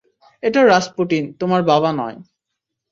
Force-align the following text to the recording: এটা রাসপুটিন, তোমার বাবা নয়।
এটা 0.43 0.61
রাসপুটিন, 0.63 1.23
তোমার 1.39 1.61
বাবা 1.63 1.89
নয়। 1.91 2.17